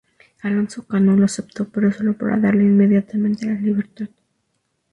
[0.41, 4.07] Alonso Cano lo aceptó pero solo para darle inmediatamente la libertad.